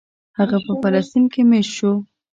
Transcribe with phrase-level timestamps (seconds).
[0.39, 1.91] هغه په فلسطین کې مېشت شو.